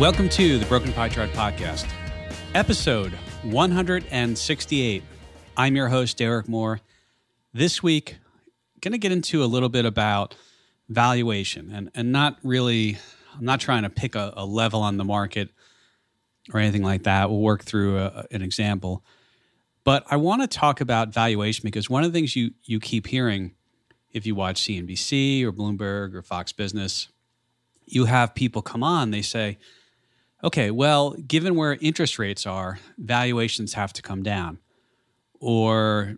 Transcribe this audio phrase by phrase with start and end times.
[0.00, 1.86] Welcome to the Broken Pie Chart Podcast,
[2.54, 5.02] episode 168.
[5.58, 6.80] I'm your host, Derek Moore.
[7.52, 8.16] This week,
[8.80, 10.36] going to get into a little bit about
[10.88, 12.96] valuation and, and not really,
[13.36, 15.50] I'm not trying to pick a, a level on the market
[16.50, 17.28] or anything like that.
[17.28, 19.04] We'll work through a, an example.
[19.84, 23.06] But I want to talk about valuation because one of the things you, you keep
[23.06, 23.52] hearing
[24.14, 27.08] if you watch CNBC or Bloomberg or Fox Business,
[27.84, 29.58] you have people come on, they say,
[30.42, 34.58] okay, well, given where interest rates are, valuations have to come down.
[35.40, 36.16] Or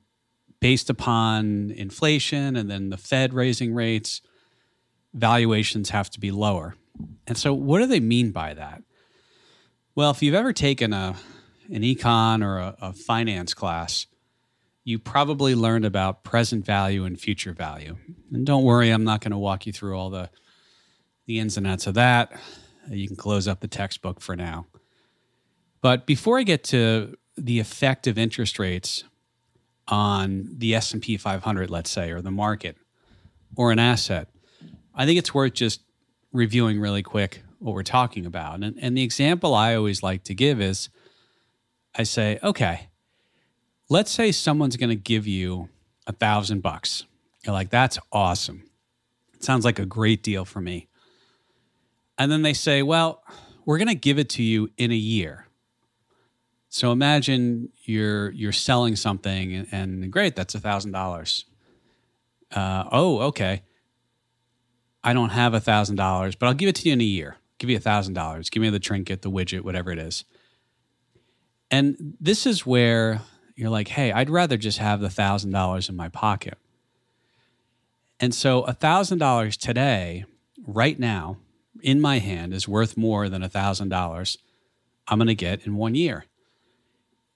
[0.61, 4.21] based upon inflation and then the Fed raising rates,
[5.15, 6.77] valuations have to be lower.
[7.27, 8.83] And so, what do they mean by that?
[9.95, 11.17] Well, if you've ever taken a
[11.71, 14.07] an econ or a, a finance class,
[14.85, 17.97] you probably learned about present value and future value.
[18.33, 20.31] And don't worry, I'm not going to walk you through all the
[21.27, 22.33] the ins and outs of that.
[22.89, 24.67] You can close up the textbook for now.
[25.81, 29.05] But before I get to the effect of interest rates
[29.89, 32.77] on the S&P 500, let's say, or the market
[33.57, 34.29] or an asset,
[34.95, 35.83] I think it's worth just
[36.33, 38.63] reviewing really quick what we're talking about.
[38.63, 40.89] And, and the example I always like to give is
[41.95, 42.89] I say, okay,
[43.89, 45.69] let's say someone's going to give you
[46.07, 47.05] a thousand bucks.
[47.45, 48.65] You're like, that's awesome.
[49.35, 50.89] It sounds like a great deal for me.
[52.23, 53.25] And then they say, well,
[53.65, 55.49] we're going to give it to you in a year.
[56.69, 61.47] So imagine you're you're selling something and, and great, that's a thousand dollars.
[62.53, 63.63] Uh, oh, okay.
[65.03, 67.39] I don't have a thousand dollars, but I'll give it to you in a year.
[67.59, 68.51] give you a thousand dollars.
[68.51, 70.25] Give me the trinket, the widget, whatever it is.
[71.73, 73.23] And this is where
[73.57, 76.57] you're like, hey, I'd rather just have the thousand dollars in my pocket.
[78.21, 80.25] And so a thousand dollars today,
[80.65, 81.39] right now,
[81.83, 84.39] in my hand is worth more than a thousand dollars
[85.09, 86.27] I'm going to get in one year.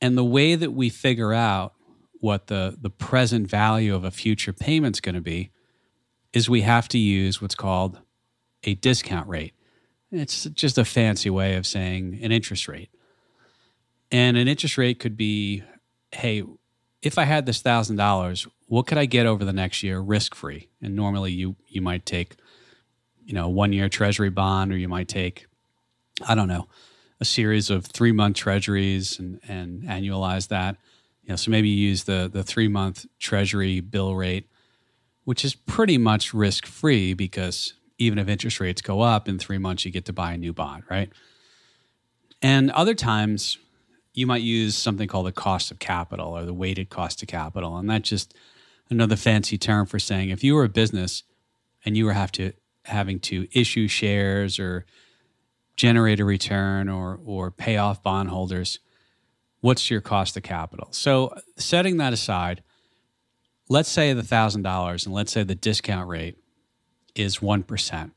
[0.01, 1.75] And the way that we figure out
[2.21, 5.51] what the, the present value of a future payment's going to be
[6.33, 8.01] is we have to use what's called
[8.65, 9.55] a discount rate.
[10.11, 12.91] It's just a fancy way of saying an interest rate.
[14.11, 15.63] And an interest rate could be
[16.13, 16.45] hey,
[17.03, 20.35] if I had this thousand dollars, what could I get over the next year risk
[20.35, 20.69] free?
[20.81, 22.37] And normally you you might take,
[23.27, 25.47] you know, one year treasury bond, or you might take,
[26.27, 26.69] I don't know,
[27.21, 30.77] a series of three month treasuries and, and annualize that.
[31.25, 34.49] You know, so maybe you use the the three month treasury bill rate,
[35.25, 39.59] which is pretty much risk free because even if interest rates go up in three
[39.59, 41.11] months, you get to buy a new bond, right?
[42.43, 43.59] And other times
[44.15, 47.77] you might use something called the cost of capital or the weighted cost of capital.
[47.77, 48.35] And that's just
[48.89, 51.23] another fancy term for saying if you were a business
[51.85, 52.53] and you were have to
[52.87, 54.87] having to issue shares or
[55.77, 58.79] generate a return or or pay off bondholders,
[59.61, 60.89] what's your cost of capital?
[60.93, 62.63] So setting that aside,
[63.69, 66.37] let's say the thousand dollars and let's say the discount rate
[67.15, 68.13] is one percent.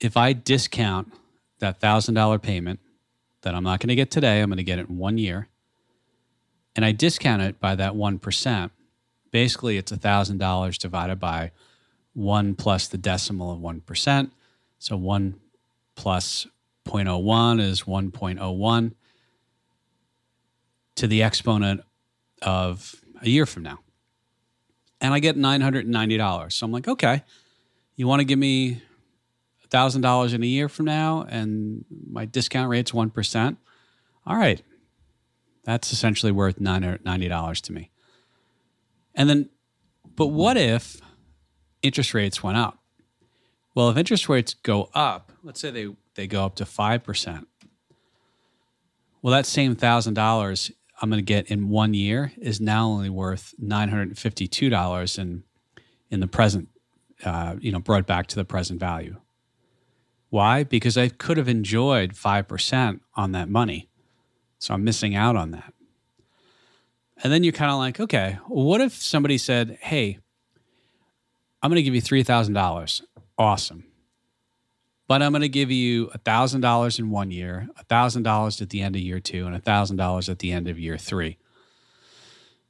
[0.00, 1.12] If I discount
[1.58, 2.80] that thousand dollar payment
[3.44, 4.40] that I'm not going to get today.
[4.40, 5.48] I'm going to get it in one year.
[6.74, 8.70] And I discount it by that 1%.
[9.30, 11.52] Basically, it's $1,000 divided by
[12.14, 14.30] 1 plus the decimal of 1%.
[14.78, 15.40] So 1
[15.94, 16.46] plus
[16.86, 18.92] 0.01 is 1.01
[20.96, 21.80] to the exponent
[22.42, 23.78] of a year from now.
[25.00, 26.52] And I get $990.
[26.52, 27.22] So I'm like, okay,
[27.96, 28.82] you want to give me
[29.74, 33.58] thousand dollars in a year from now, and my discount rate's one percent.
[34.24, 34.62] All right,
[35.64, 37.90] that's essentially worth ninety dollars to me.
[39.16, 39.50] And then,
[40.14, 41.00] but what if
[41.84, 42.78] interest rates went up?
[43.74, 47.48] Well, if interest rates go up, let's say they they go up to five percent.
[49.22, 53.10] Well, that same thousand dollars I'm going to get in one year is now only
[53.10, 55.44] worth nine hundred and fifty-two dollars in
[56.10, 56.68] in the present,
[57.24, 59.16] uh, you know, brought back to the present value.
[60.30, 60.64] Why?
[60.64, 63.88] Because I could have enjoyed 5% on that money.
[64.58, 65.72] So I'm missing out on that.
[67.22, 70.18] And then you're kind of like, okay, what if somebody said, hey,
[71.64, 73.00] I'm going to give you $3,000.
[73.38, 73.84] Awesome.
[75.08, 79.00] But I'm going to give you $1,000 in one year, $1,000 at the end of
[79.00, 81.38] year two, and $1,000 at the end of year three.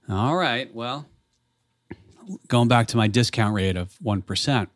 [0.08, 0.72] All right.
[0.72, 1.06] Well,
[2.46, 4.68] going back to my discount rate of 1%,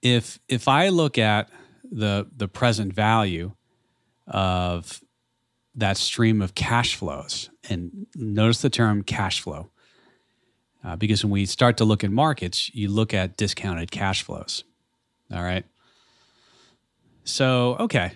[0.00, 1.50] if if I look at
[1.90, 3.52] the the present value
[4.26, 5.02] of
[5.74, 9.70] that stream of cash flows, and notice the term cash flow,
[10.84, 14.64] uh, because when we start to look at markets, you look at discounted cash flows.
[15.32, 15.64] All right.
[17.24, 18.12] So okay,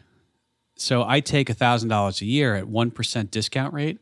[0.76, 3.98] So I take $1,000 a year at 1% discount rate.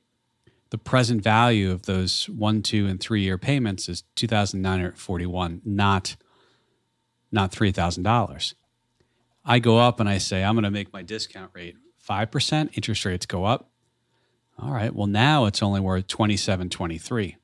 [0.70, 6.16] The present value of those one, two, and three year payments is 2941 not
[7.30, 8.54] not $3,000.
[9.44, 11.76] I go up and I say, I'm going to make my discount rate
[12.06, 12.70] 5%.
[12.76, 13.70] Interest rates go up.
[14.58, 14.94] All right.
[14.94, 17.36] Well, now it's only worth 27.23.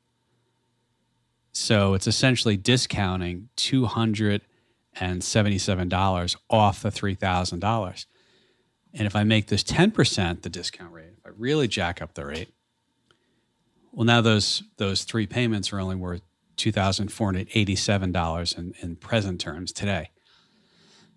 [1.61, 8.07] So it's essentially discounting $277 off the $3,000.
[8.95, 12.27] And if I make this 10% the discount rate, if I really jack up the
[12.27, 12.55] rate,
[13.91, 16.23] well, now those those three payments are only worth
[16.59, 20.11] $2,487 in, in present terms today.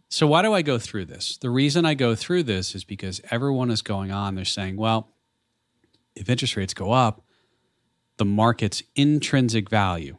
[0.10, 1.38] So, why do I go through this?
[1.38, 4.34] The reason I go through this is because everyone is going on.
[4.34, 5.14] They're saying, well,
[6.16, 7.24] if interest rates go up,
[8.18, 10.18] the market's intrinsic value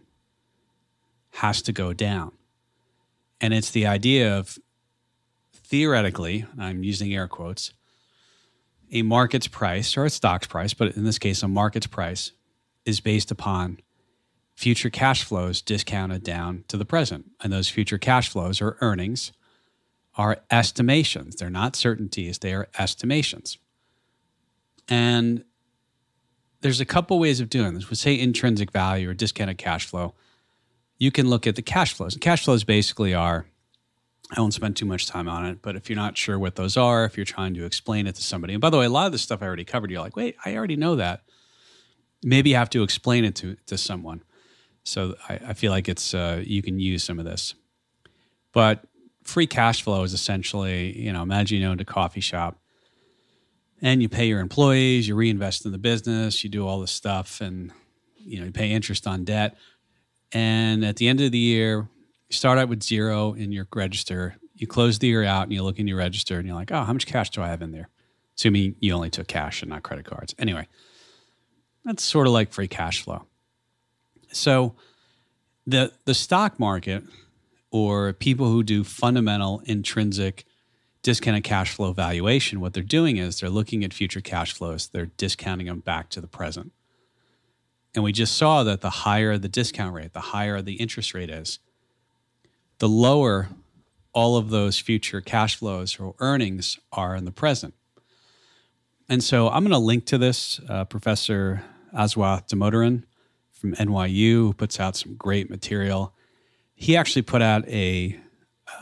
[1.33, 2.33] has to go down.
[3.41, 4.59] And it's the idea of
[5.53, 7.73] theoretically, I'm using air quotes,
[8.93, 12.33] a market's price or a stock's price, but in this case, a market's price
[12.85, 13.79] is based upon
[14.55, 17.31] future cash flows discounted down to the present.
[17.41, 19.33] And those future cash flows or earnings
[20.17, 21.37] are estimations.
[21.37, 23.57] They're not certainties, they are estimations.
[24.89, 25.45] And
[26.61, 27.89] there's a couple ways of doing this.
[27.89, 30.15] We say intrinsic value or discounted cash flow.
[31.03, 32.17] You can look at the cash flows.
[32.21, 33.45] cash flows basically are,
[34.31, 36.77] I won't spend too much time on it, but if you're not sure what those
[36.77, 39.07] are, if you're trying to explain it to somebody, and by the way, a lot
[39.07, 41.25] of this stuff I already covered, you're like, wait, I already know that.
[42.23, 44.23] Maybe you have to explain it to, to someone.
[44.85, 47.55] So I, I feel like it's uh, you can use some of this.
[48.53, 48.85] But
[49.25, 52.61] free cash flow is essentially, you know, imagine you owned a coffee shop
[53.81, 57.41] and you pay your employees, you reinvest in the business, you do all this stuff,
[57.41, 57.73] and
[58.25, 59.57] you know, you pay interest on debt.
[60.33, 61.89] And at the end of the year,
[62.29, 64.37] you start out with zero in your register.
[64.55, 66.85] You close the year out and you look in your register and you're like, oh,
[66.85, 67.89] how much cash do I have in there?
[68.37, 70.35] Assuming you only took cash and not credit cards.
[70.39, 70.67] Anyway,
[71.85, 73.27] that's sort of like free cash flow.
[74.33, 74.75] So
[75.67, 77.05] the the stock market
[77.71, 80.45] or people who do fundamental intrinsic
[81.03, 85.07] discounted cash flow valuation, what they're doing is they're looking at future cash flows, they're
[85.07, 86.73] discounting them back to the present.
[87.95, 91.31] And we just saw that the higher the discount rate, the higher the interest rate
[91.31, 91.59] is,
[92.79, 93.49] the lower
[94.13, 97.75] all of those future cash flows or earnings are in the present.
[99.09, 100.61] And so I'm going to link to this.
[100.69, 101.63] Uh, Professor
[101.95, 103.05] Aswath Damodaran
[103.53, 106.15] from NYU, who puts out some great material.
[106.75, 108.19] He actually put out a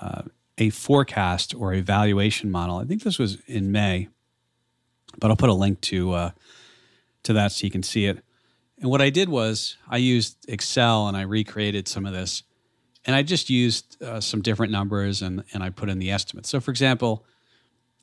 [0.00, 0.22] uh,
[0.58, 2.76] a forecast or a valuation model.
[2.76, 4.08] I think this was in May,
[5.18, 6.30] but I'll put a link to uh,
[7.24, 8.22] to that so you can see it.
[8.80, 12.42] And what I did was I used Excel and I recreated some of this,
[13.04, 16.48] and I just used uh, some different numbers and and I put in the estimates.
[16.48, 17.24] So, for example,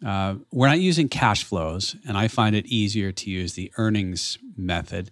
[0.05, 4.37] uh, we're not using cash flows, and I find it easier to use the earnings
[4.55, 5.11] method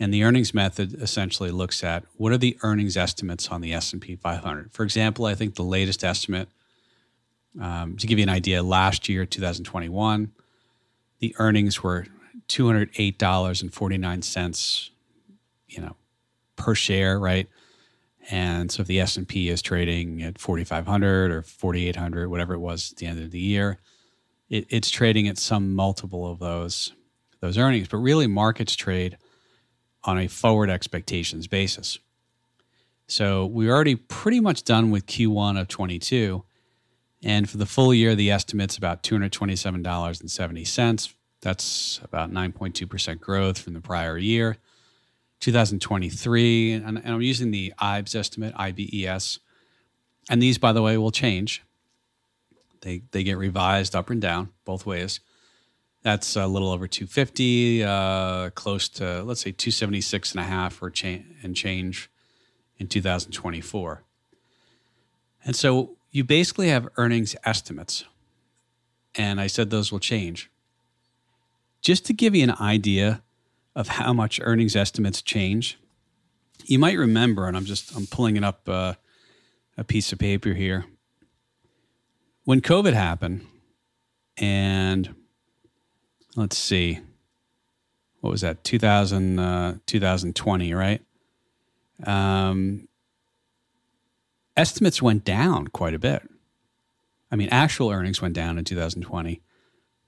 [0.00, 4.14] and the earnings method essentially looks at what are the earnings estimates on the S&P
[4.16, 4.72] 500.
[4.72, 6.48] For example, I think the latest estimate,
[7.60, 10.32] um, to give you an idea, last year, 2021,
[11.18, 12.06] the earnings were
[12.48, 14.90] $208.49,
[15.68, 15.96] you know,
[16.56, 17.48] per share, right?
[18.30, 22.98] And so if the S&P is trading at 4,500 or 4,800, whatever it was at
[22.98, 23.78] the end of the year,
[24.50, 26.92] it, it's trading at some multiple of those
[27.40, 27.88] those earnings.
[27.88, 29.16] But really, markets trade–
[30.04, 31.98] on a forward expectations basis.
[33.06, 36.44] So we're already pretty much done with Q1 of 22.
[37.22, 41.14] And for the full year, the estimate's about $227.70.
[41.40, 44.58] That's about 9.2% growth from the prior year.
[45.40, 49.38] 2023, and, and I'm using the IBES estimate, IBES.
[50.28, 51.62] And these, by the way, will change.
[52.80, 55.20] They, they get revised up and down both ways.
[56.02, 60.90] That's a little over 250, uh, close to let's say 276 and a half or
[60.90, 62.10] cha- and change
[62.78, 64.02] in 2024.
[65.44, 68.04] And so you basically have earnings estimates.
[69.14, 70.50] And I said those will change.
[71.80, 73.22] Just to give you an idea
[73.74, 75.78] of how much earnings estimates change,
[76.64, 78.94] you might remember, and I'm just I'm pulling it up uh,
[79.76, 80.84] a piece of paper here.
[82.44, 83.46] When COVID happened,
[84.36, 85.14] and
[86.36, 87.00] let's see,
[88.20, 91.02] what was that, 2000, uh, 2020, right?
[92.04, 92.88] Um,
[94.56, 96.28] estimates went down quite a bit.
[97.30, 99.40] I mean, actual earnings went down in 2020,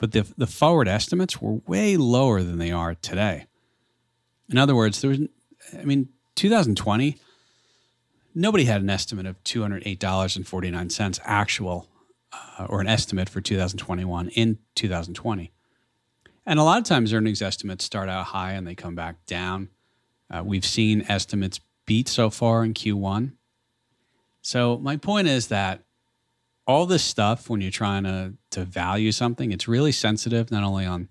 [0.01, 3.45] but the, the forward estimates were way lower than they are today.
[4.49, 5.21] In other words, there was,
[5.79, 7.19] I mean, 2020,
[8.35, 11.87] nobody had an estimate of $208.49 actual
[12.33, 15.53] uh, or an estimate for 2021 in 2020.
[16.47, 19.69] And a lot of times earnings estimates start out high and they come back down.
[20.31, 23.33] Uh, we've seen estimates beat so far in Q1.
[24.41, 25.83] So my point is that
[26.71, 30.87] all this stuff when you're trying to to value something, it's really sensitive not only
[30.87, 31.09] on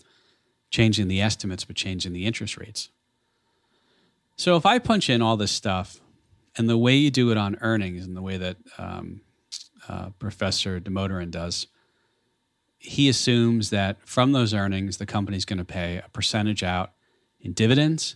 [0.71, 2.89] changing the estimates but changing the interest rates.
[4.35, 5.99] So if I punch in all this stuff
[6.57, 9.21] and the way you do it on earnings and the way that um,
[9.87, 11.67] uh, Professor Damodaran does,
[12.77, 16.93] he assumes that from those earnings, the company's going to pay a percentage out
[17.41, 18.15] in dividends,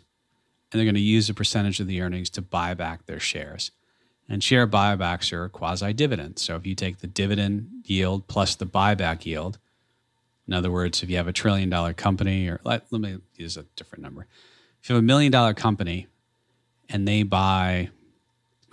[0.72, 3.72] and they're going to use a percentage of the earnings to buy back their shares.
[4.30, 6.42] And share buybacks are quasi dividends.
[6.42, 9.60] So if you take the dividend yield plus the buyback yield,
[10.48, 13.58] in other words, if you have a trillion dollar company, or let, let me use
[13.58, 14.28] a different number.
[14.82, 16.08] If you have a million dollar company
[16.90, 17.90] and they buy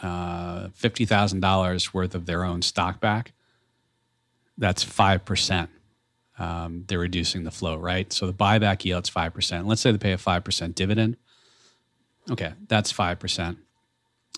[0.02, 3.32] uh, $50,000 worth of their own stock back,
[4.58, 5.68] that's 5%.
[6.38, 8.12] Um, they're reducing the flow, right?
[8.12, 9.66] So the buyback yield's 5%.
[9.66, 11.16] Let's say they pay a 5% dividend.
[12.30, 13.56] Okay, that's 5%.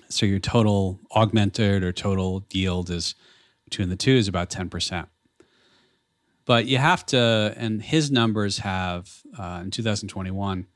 [0.08, 3.14] So your total augmented or total yield is
[3.64, 5.06] between the two is about 10%.
[6.44, 10.66] But you have to, and his numbers have uh, in 2021,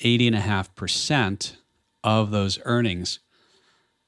[0.00, 1.56] 80.5%
[2.04, 3.18] of those earnings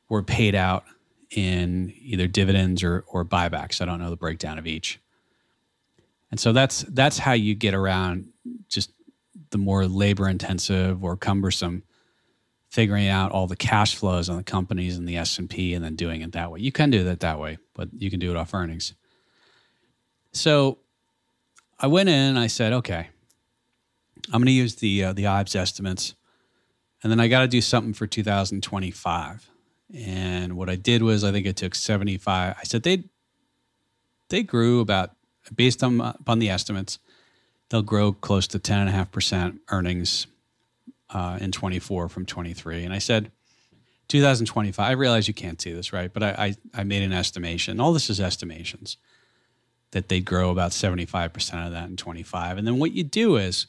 [0.09, 0.85] were paid out
[1.31, 3.81] in either dividends or, or buybacks.
[3.81, 5.01] I don't know the breakdown of each.
[6.31, 8.29] And so that's that's how you get around
[8.69, 8.93] just
[9.51, 11.83] the more labor intensive or cumbersome
[12.71, 16.23] figuring out all the cash flows on the companies and the S&P and then doing
[16.23, 16.61] it that way.
[16.61, 18.95] You can do that that way, but you can do it off earnings.
[20.33, 20.79] So
[21.81, 23.09] I went in and I said, okay,
[24.27, 26.15] I'm going to use the uh, the IBES estimates,
[27.03, 29.51] and then I got to do something for 2025.
[29.97, 32.55] And what I did was, I think it took 75.
[32.57, 33.05] I said they
[34.29, 35.17] they grew about
[35.57, 36.99] based on upon the estimates,
[37.71, 40.27] they'll grow close to 10.5% earnings
[41.13, 42.85] uh, in 24 from 23.
[42.85, 43.31] And I said,
[44.09, 46.13] 2025, I realize you can't see this, right?
[46.13, 47.81] But I, I, I made an estimation.
[47.81, 48.97] All this is estimations
[49.93, 52.59] that they'd grow about 75% of that in 25.
[52.59, 53.67] And then what you do is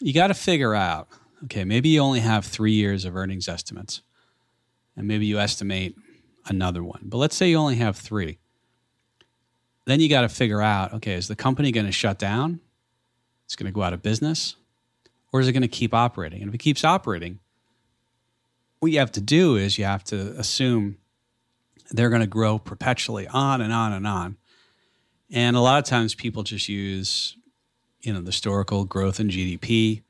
[0.00, 1.08] you got to figure out
[1.44, 4.02] okay, maybe you only have three years of earnings estimates,
[4.94, 5.96] and maybe you estimate
[6.46, 7.00] another one.
[7.04, 8.38] But let's say you only have three
[9.90, 12.60] then you got to figure out okay, is the company going to shut down?
[13.44, 14.56] It's going to go out of business?
[15.32, 16.42] Or is it going to keep operating?
[16.42, 17.38] And if it keeps operating,
[18.80, 20.96] what you have to do is you have to assume
[21.90, 24.36] they're going to grow perpetually on and on and on.
[25.30, 27.36] And a lot of times people just use,
[28.00, 30.02] you know, the historical growth in GDP,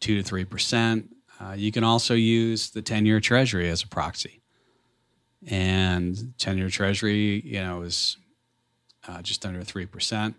[0.00, 1.14] two to three percent.
[1.38, 4.40] Uh, you can also use the ten-year Treasury as a proxy,
[5.46, 8.16] and ten-year Treasury, you know, is
[9.08, 10.34] uh, just under 3%.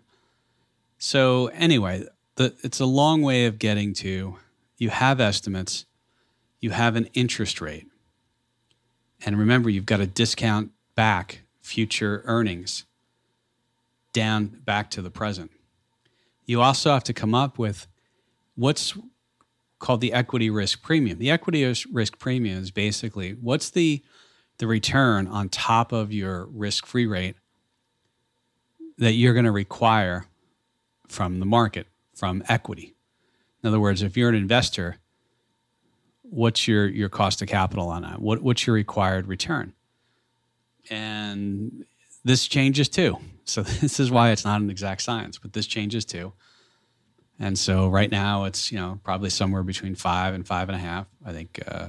[0.98, 2.06] So, anyway,
[2.38, 4.36] the, it's a long way of getting to
[4.76, 5.86] you have estimates,
[6.60, 7.88] you have an interest rate.
[9.26, 12.84] And remember, you've got to discount back future earnings
[14.12, 15.50] down back to the present.
[16.46, 17.88] You also have to come up with
[18.54, 18.96] what's
[19.80, 21.18] called the equity risk premium.
[21.18, 24.02] The equity risk premium is basically what's the
[24.58, 27.36] the return on top of your risk free rate
[28.96, 30.26] that you're going to require
[31.06, 31.86] from the market,
[32.18, 32.94] from equity.
[33.62, 34.96] In other words, if you're an investor,
[36.22, 38.20] what's your, your cost of capital on that?
[38.20, 39.72] What, what's your required return?
[40.90, 41.84] And
[42.24, 43.18] this changes too.
[43.44, 46.32] So this is why it's not an exact science, but this changes too.
[47.40, 50.80] And so right now it's you know probably somewhere between five and five and a
[50.80, 51.06] half.
[51.24, 51.88] I think uh,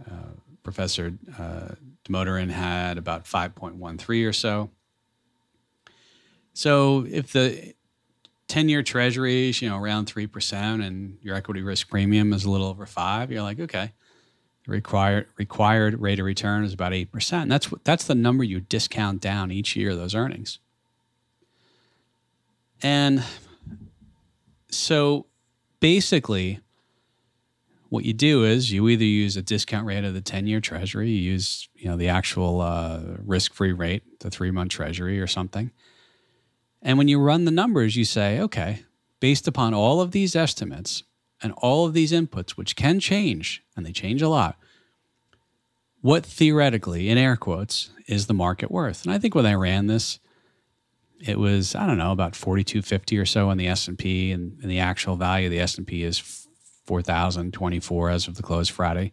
[0.00, 0.32] uh,
[0.64, 1.68] Professor uh,
[2.04, 4.70] Damodaran had about five point one three or so.
[6.54, 7.74] So if the
[8.52, 12.66] 10 year treasuries, you know, around 3% and your equity risk premium is a little
[12.66, 13.92] over five, you're like, okay,
[14.66, 17.32] the required, required rate of return is about 8%.
[17.32, 20.58] And that's, what, that's the number you discount down each year, those earnings.
[22.82, 23.24] And
[24.68, 25.24] so
[25.80, 26.60] basically,
[27.88, 31.08] what you do is you either use a discount rate of the 10 year treasury,
[31.08, 35.26] you use you know the actual uh, risk free rate, the three month treasury or
[35.26, 35.70] something
[36.82, 38.84] and when you run the numbers, you say, okay,
[39.20, 41.04] based upon all of these estimates
[41.42, 44.56] and all of these inputs, which can change, and they change a lot,
[46.00, 49.04] what theoretically, in air quotes, is the market worth?
[49.04, 50.18] And I think when I ran this,
[51.20, 53.96] it was I don't know about forty two fifty or so in the S and
[53.96, 56.18] P, and the actual value of the S and P is
[56.84, 59.12] four thousand twenty four as of the close Friday.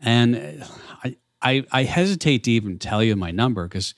[0.00, 0.62] And
[1.02, 3.94] I, I I hesitate to even tell you my number because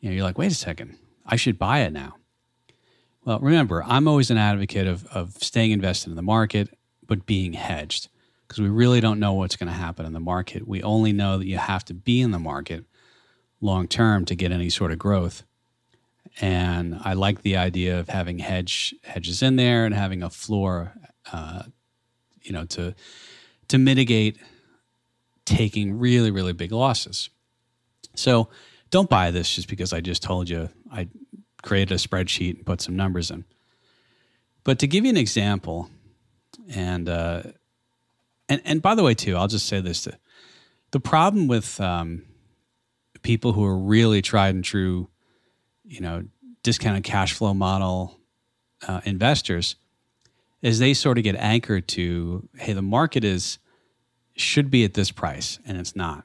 [0.00, 0.96] you know, you're like, wait a second,
[1.26, 2.16] I should buy it now.
[3.24, 6.76] Well, remember, I'm always an advocate of, of staying invested in the market,
[7.06, 8.08] but being hedged
[8.52, 10.68] because we really don't know what's going to happen in the market.
[10.68, 12.84] We only know that you have to be in the market
[13.62, 15.44] long term to get any sort of growth.
[16.40, 20.92] And I like the idea of having hedge hedges in there and having a floor,
[21.32, 21.62] uh,
[22.42, 22.94] you know, to
[23.68, 24.36] to mitigate
[25.44, 27.30] taking really really big losses.
[28.14, 28.48] So
[28.92, 31.08] don't buy this just because I just told you I
[31.62, 33.44] created a spreadsheet and put some numbers in.
[34.64, 35.90] But to give you an example,
[36.68, 37.42] and uh,
[38.48, 40.16] and and by the way, too, I'll just say this: to,
[40.92, 42.22] the problem with um,
[43.22, 45.08] people who are really tried and true,
[45.84, 46.24] you know,
[46.62, 48.20] discounted cash flow model
[48.86, 49.74] uh, investors,
[50.60, 53.58] is they sort of get anchored to, hey, the market is
[54.36, 56.24] should be at this price, and it's not.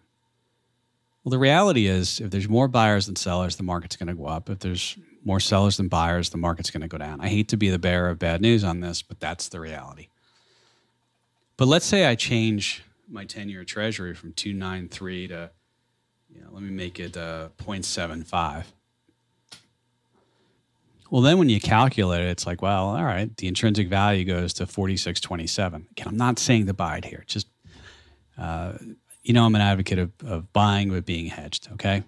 [1.27, 4.27] Well, the reality is, if there's more buyers than sellers, the market's going to go
[4.27, 4.49] up.
[4.49, 7.19] If there's more sellers than buyers, the market's going to go down.
[7.19, 10.07] I hate to be the bearer of bad news on this, but that's the reality.
[11.57, 15.51] But let's say I change my 10 year treasury from 293 to,
[16.33, 18.63] you know, let me make it uh, 0.75.
[21.11, 24.53] Well, then when you calculate it, it's like, well, all right, the intrinsic value goes
[24.53, 25.91] to 46.27.
[25.91, 27.25] Again, I'm not saying to buy it here.
[27.27, 27.47] Just,
[28.37, 28.77] uh,
[29.27, 32.03] you know, I'm an advocate of, of buying but being hedged, okay?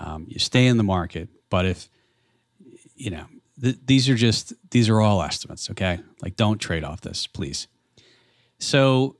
[0.00, 1.90] Um, you stay in the market, but if
[2.96, 3.26] you know,
[3.60, 5.70] th- these are just these are all estimates.
[5.70, 7.68] Okay, like don't trade off this, please.
[8.58, 9.16] So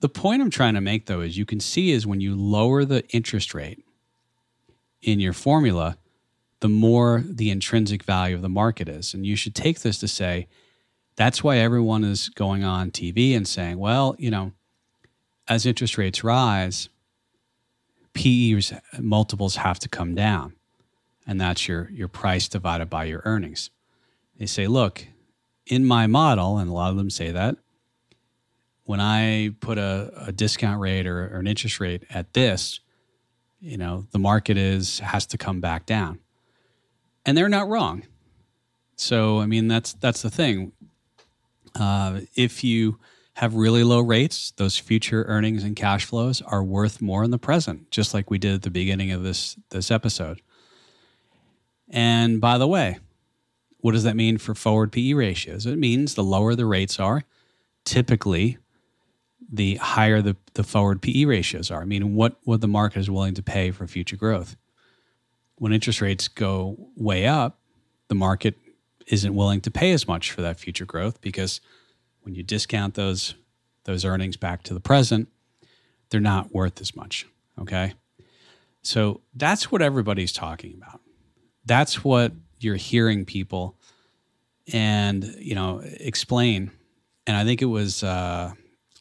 [0.00, 2.84] the point I'm trying to make though is you can see is when you lower
[2.84, 3.84] the interest rate
[5.00, 5.98] in your formula,
[6.58, 10.08] the more the intrinsic value of the market is, and you should take this to
[10.08, 10.48] say
[11.14, 14.52] that's why everyone is going on TV and saying, well, you know,
[15.50, 16.88] as interest rates rise,
[18.14, 20.54] PE's multiples have to come down
[21.30, 23.70] and that's your your price divided by your earnings.
[24.36, 25.06] They say, look,
[25.66, 27.56] in my model, and a lot of them say that,
[28.84, 32.80] when I put a, a discount rate or, or an interest rate at this,
[33.60, 36.18] you know, the market is has to come back down.
[37.24, 38.02] And they're not wrong.
[38.96, 40.72] So I mean that's that's the thing.
[41.78, 42.98] Uh, if you
[43.40, 47.38] have really low rates, those future earnings and cash flows are worth more in the
[47.38, 50.42] present, just like we did at the beginning of this this episode.
[51.88, 52.98] And by the way,
[53.78, 55.64] what does that mean for forward PE ratios?
[55.64, 57.24] It means the lower the rates are,
[57.86, 58.58] typically
[59.50, 63.32] the higher the, the forward PE ratios are, meaning what, what the market is willing
[63.32, 64.54] to pay for future growth.
[65.54, 67.58] When interest rates go way up,
[68.08, 68.58] the market
[69.06, 71.62] isn't willing to pay as much for that future growth because
[72.22, 73.34] when you discount those
[73.84, 75.28] those earnings back to the present,
[76.10, 77.26] they're not worth as much.
[77.58, 77.94] Okay.
[78.82, 81.00] So that's what everybody's talking about.
[81.64, 83.76] That's what you're hearing people
[84.72, 86.70] and you know explain.
[87.26, 88.52] And i think it was uh,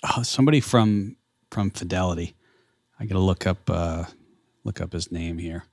[0.04, 1.16] oh, somebody from
[1.52, 2.36] from fidelity.
[3.00, 4.06] I gotta look up uh,
[4.64, 5.66] look up his name here.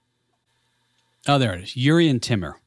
[1.29, 1.71] Oh there it is.
[1.71, 2.61] Jurrien timmer.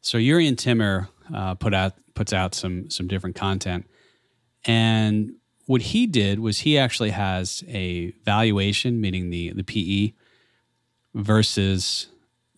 [0.00, 3.86] So jurrien timmer uh, put out puts out some some different content
[4.64, 5.32] and
[5.66, 10.12] what he did was he actually has a valuation meaning the the pe
[11.14, 12.08] versus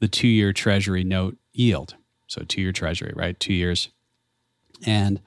[0.01, 1.95] the two year treasury note yield.
[2.27, 3.39] So, two year treasury, right?
[3.39, 3.91] Two years.
[4.87, 5.21] And,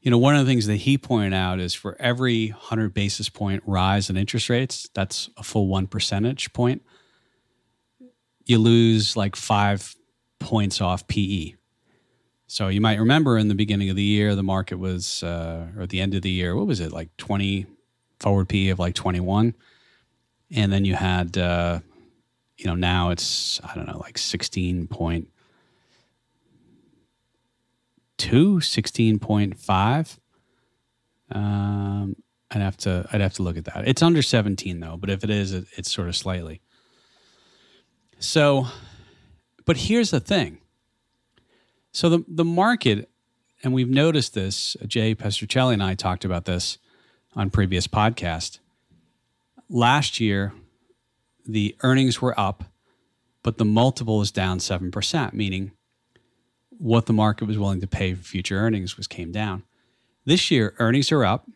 [0.00, 3.28] you know, one of the things that he pointed out is for every 100 basis
[3.28, 6.82] point rise in interest rates, that's a full one percentage point,
[8.44, 9.96] you lose like five
[10.38, 11.54] points off PE.
[12.52, 15.84] So you might remember in the beginning of the year, the market was, uh, or
[15.84, 17.64] at the end of the year, what was it, like 20
[18.20, 19.54] forward P of like 21?
[20.54, 21.80] And then you had, uh,
[22.58, 25.28] you know, now it's, I don't know, like 16.2,
[28.18, 30.18] 16.5.
[31.34, 32.16] Um,
[32.50, 33.88] I'd have to, I'd have to look at that.
[33.88, 36.60] It's under 17 though, but if it is, it, it's sort of slightly.
[38.18, 38.66] So,
[39.64, 40.58] but here's the thing.
[41.92, 43.10] So the, the market,
[43.62, 46.78] and we've noticed this, Jay Pestrichelli and I talked about this
[47.36, 48.58] on previous podcast.
[49.68, 50.54] Last year,
[51.46, 52.64] the earnings were up,
[53.42, 55.72] but the multiple is down 7%, meaning
[56.70, 59.62] what the market was willing to pay for future earnings was came down.
[60.24, 61.46] This year, earnings are up.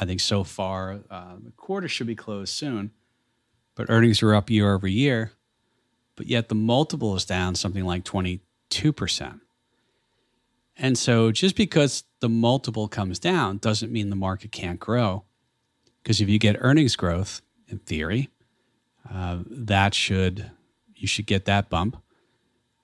[0.00, 2.90] I think so far, uh, the quarter should be closed soon,
[3.76, 5.32] but earnings are up year over year.
[6.16, 8.40] But yet the multiple is down something like 22%.
[10.76, 15.24] And so just because the multiple comes down doesn't mean the market can't grow.
[16.02, 18.28] Because if you get earnings growth, in theory,
[19.10, 20.50] uh, that should
[20.94, 21.96] you should get that bump.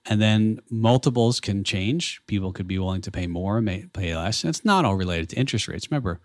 [0.05, 2.21] And then multiples can change.
[2.27, 4.43] People could be willing to pay more, may pay less.
[4.43, 5.91] And it's not all related to interest rates.
[5.91, 6.21] Remember,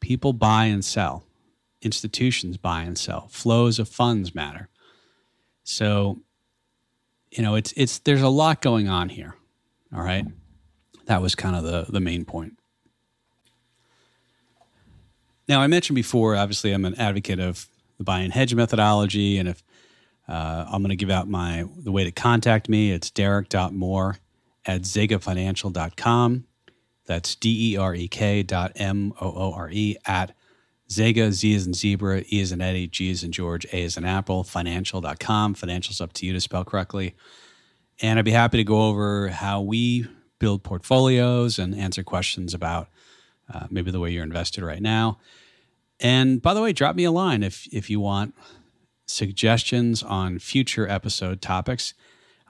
[0.00, 1.24] people buy and sell,
[1.82, 4.68] institutions buy and sell, flows of funds matter.
[5.62, 6.20] So,
[7.30, 9.36] you know, it's it's there's a lot going on here.
[9.94, 10.26] All right.
[11.06, 12.58] That was kind of the the main point.
[15.46, 19.36] Now, I mentioned before, obviously, I'm an advocate of the buy and hedge methodology.
[19.36, 19.62] And if
[20.26, 24.16] uh, I'm going to give out my the way to contact me, it's derek.moore
[24.66, 26.44] at zegafinancial.com.
[27.06, 30.34] That's D E R E K dot M O O R E at
[30.88, 33.96] Zega, Z is in zebra, E is in Eddie, G is in George, A is
[33.96, 35.54] in Apple, financial.com.
[35.54, 37.14] Financial's up to you to spell correctly.
[38.00, 40.06] And I'd be happy to go over how we
[40.38, 42.88] build portfolios and answer questions about
[43.52, 45.18] uh, maybe the way you're invested right now.
[46.00, 48.34] And by the way, drop me a line if if you want
[49.06, 51.94] suggestions on future episode topics.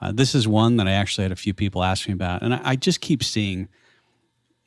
[0.00, 2.54] Uh, this is one that I actually had a few people ask me about, and
[2.54, 3.68] I, I just keep seeing,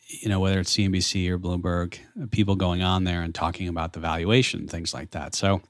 [0.08, 1.98] you know, whether it's CNBC or Bloomberg,
[2.32, 5.36] people going on there and talking about the valuation, things like that.
[5.36, 5.62] So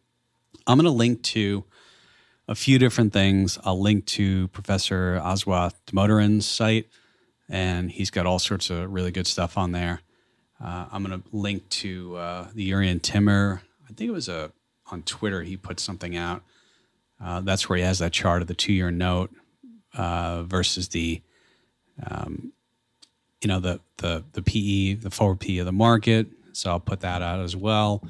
[0.65, 1.63] I'm going to link to
[2.47, 3.57] a few different things.
[3.63, 6.87] I'll link to Professor Aswath Damodaran's site,
[7.49, 10.01] and he's got all sorts of really good stuff on there.
[10.63, 13.61] Uh, I'm going to link to uh, the Jurrien Timmer.
[13.85, 14.51] I think it was a
[14.91, 15.43] on Twitter.
[15.43, 16.43] He put something out.
[17.21, 19.31] Uh, that's where he has that chart of the two-year note
[19.95, 21.21] uh, versus the,
[22.09, 22.53] um,
[23.41, 26.27] you know, the the the PE, the forward PE of the market.
[26.53, 28.03] So I'll put that out as well.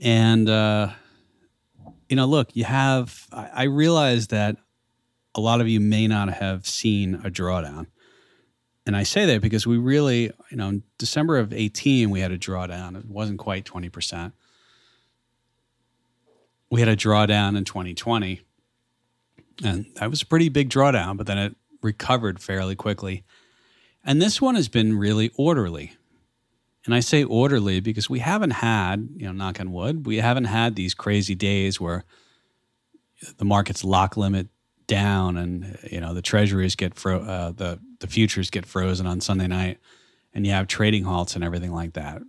[0.00, 0.90] And uh,
[2.08, 3.26] you know, look, you have.
[3.32, 4.56] I, I realize that
[5.34, 7.86] a lot of you may not have seen a drawdown.
[8.86, 12.32] And I say that because we really, you know, in December of 18, we had
[12.32, 12.98] a drawdown.
[12.98, 14.32] It wasn't quite 20%.
[16.70, 18.40] We had a drawdown in 2020.
[19.62, 23.24] And that was a pretty big drawdown, but then it recovered fairly quickly.
[24.02, 25.97] And this one has been really orderly.
[26.88, 30.46] And I say orderly because we haven't had, you know, knock on wood, we haven't
[30.46, 32.04] had these crazy days where
[33.36, 34.46] the market's lock limit
[34.86, 39.20] down and you know the treasuries get fro- uh, the the futures get frozen on
[39.20, 39.78] Sunday night
[40.32, 42.22] and you have trading halts and everything like that.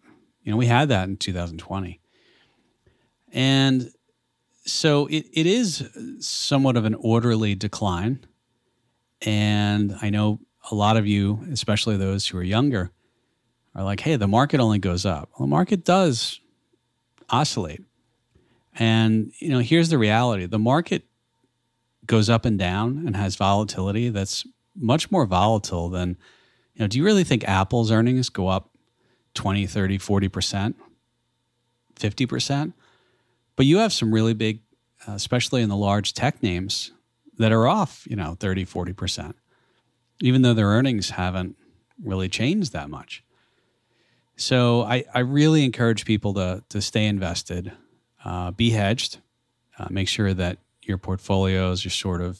[0.43, 2.01] You know, we had that in 2020.
[3.31, 3.89] And
[4.65, 5.87] so it, it is
[6.19, 8.25] somewhat of an orderly decline.
[9.21, 12.91] And I know a lot of you, especially those who are younger,
[13.75, 15.29] are like, hey, the market only goes up.
[15.31, 16.39] Well, the market does
[17.29, 17.83] oscillate.
[18.75, 21.03] And, you know, here's the reality the market
[22.05, 26.17] goes up and down and has volatility that's much more volatile than,
[26.73, 28.71] you know, do you really think Apple's earnings go up
[29.35, 30.73] 20, 30, 40%,
[31.95, 32.73] 50%?
[33.55, 34.61] But you have some really big,
[35.07, 36.91] uh, especially in the large tech names,
[37.39, 39.33] that are off, you know, 30, 40%,
[40.21, 41.55] even though their earnings haven't
[42.03, 43.23] really changed that much.
[44.39, 47.73] So I, I really encourage people to, to stay invested,
[48.23, 49.19] uh, be hedged,
[49.77, 52.39] uh, make sure that your portfolios are sort of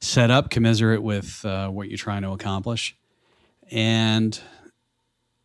[0.00, 2.96] set up commensurate with uh, what you're trying to accomplish.
[3.70, 4.38] And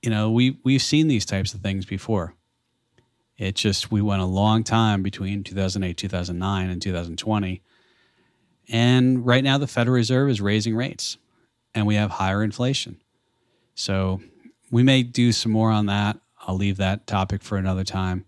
[0.01, 2.33] you know, we we've seen these types of things before.
[3.37, 7.61] It just we went a long time between 2008, 2009, and 2020.
[8.69, 11.17] And right now, the Federal Reserve is raising rates,
[11.75, 12.99] and we have higher inflation.
[13.75, 14.21] So
[14.71, 16.17] we may do some more on that.
[16.47, 18.25] I'll leave that topic for another time.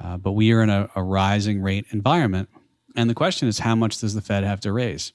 [0.00, 2.48] Uh, but we are in a, a rising rate environment
[2.94, 5.12] and the question is, how much does the Fed have to raise?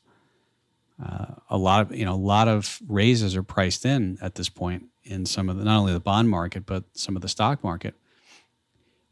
[1.04, 4.50] Uh, a lot of you know a lot of raises are priced in at this
[4.50, 7.64] point in some of the not only the bond market but some of the stock
[7.64, 7.96] market.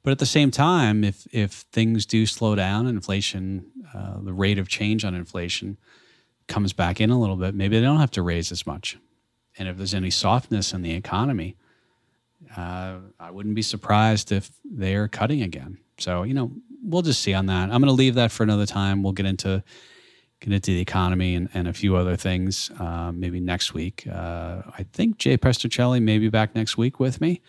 [0.03, 4.59] But at the same time, if if things do slow down, inflation, uh, the rate
[4.59, 5.77] of change on inflation
[6.47, 8.97] comes back in a little bit, maybe they don't have to raise as much.
[9.57, 11.55] And if there's any softness in the economy,
[12.55, 15.79] uh, I wouldn't be surprised if they're cutting again.
[15.97, 16.51] So you know,
[16.83, 17.63] we'll just see on that.
[17.63, 19.03] I'm going to leave that for another time.
[19.03, 19.63] We'll get into
[20.39, 24.05] get into the economy and, and a few other things uh, maybe next week.
[24.07, 27.41] Uh, I think Jay Pestrichelli may be back next week with me.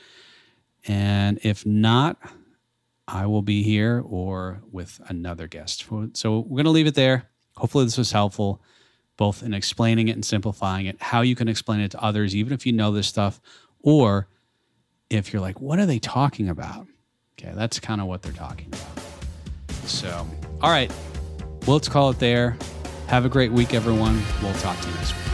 [0.86, 2.16] And if not,
[3.06, 5.84] I will be here or with another guest.
[6.14, 7.28] So we're going to leave it there.
[7.56, 8.62] Hopefully, this was helpful,
[9.18, 12.54] both in explaining it and simplifying it, how you can explain it to others, even
[12.54, 13.38] if you know this stuff,
[13.82, 14.28] or
[15.10, 16.86] if you're like, what are they talking about?
[17.38, 19.04] Okay, that's kind of what they're talking about.
[19.84, 20.26] So,
[20.62, 20.90] all right,
[21.66, 22.56] well, let's call it there.
[23.08, 24.22] Have a great week, everyone.
[24.42, 25.27] We'll talk to you next week.